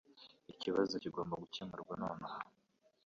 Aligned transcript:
Ikibazo 0.53 0.93
kigomba 1.03 1.35
gukemurwa 1.43 1.93
nonaha. 2.01 2.39